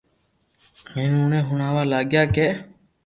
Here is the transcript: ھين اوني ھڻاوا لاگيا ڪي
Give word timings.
ھين 0.93 1.11
اوني 1.19 1.39
ھڻاوا 1.49 1.83
لاگيا 1.91 2.23
ڪي 2.35 2.47